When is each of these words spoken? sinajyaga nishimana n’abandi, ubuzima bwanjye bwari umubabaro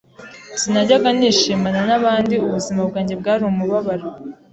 sinajyaga 0.59 1.09
nishimana 1.17 1.79
n’abandi, 1.89 2.35
ubuzima 2.45 2.81
bwanjye 2.89 3.13
bwari 3.21 3.41
umubabaro 3.45 4.07